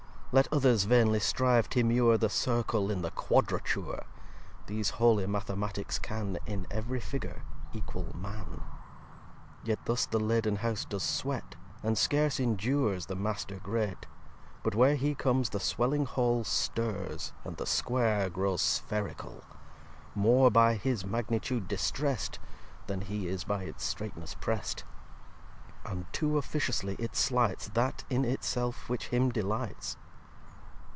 Let 0.33 0.47
others 0.49 0.85
vainly 0.85 1.19
strive 1.19 1.67
t'immure 1.67 2.17
The 2.17 2.29
Circle 2.29 2.89
in 2.89 3.01
the 3.01 3.11
Quadrature! 3.11 4.05
These 4.67 4.91
holy 4.91 5.25
Mathematicks 5.27 6.01
can 6.01 6.39
In 6.45 6.67
ev'ry 6.71 7.01
Figure 7.01 7.41
equal 7.73 8.15
Man. 8.15 8.45
vii 8.47 8.63
Yet 9.65 9.79
thus 9.83 10.05
the 10.05 10.21
laden 10.21 10.55
House 10.55 10.85
does 10.85 11.03
sweat, 11.03 11.57
And 11.83 11.97
scarce 11.97 12.39
indures 12.39 13.07
the 13.07 13.15
Master 13.17 13.59
great: 13.59 14.05
But 14.63 14.73
where 14.73 14.95
he 14.95 15.15
comes 15.15 15.49
the 15.49 15.59
swelling 15.59 16.05
Hall 16.05 16.45
Stirs, 16.45 17.33
and 17.43 17.57
the 17.57 17.65
Square 17.65 18.29
grows 18.29 18.61
Spherical; 18.61 19.43
More 20.15 20.49
by 20.49 20.75
his 20.75 21.05
Magnitude 21.05 21.67
distrest, 21.67 22.39
Than 22.87 23.01
he 23.01 23.27
is 23.27 23.43
by 23.43 23.63
its 23.63 23.83
straitness 23.83 24.35
prest: 24.39 24.85
And 25.83 26.05
too 26.13 26.37
officiously 26.37 26.95
it 26.99 27.17
slights 27.17 27.67
That 27.67 28.05
in 28.09 28.23
it 28.23 28.45
self 28.45 28.87
which 28.87 29.09
him 29.09 29.29
delights. 29.29 29.97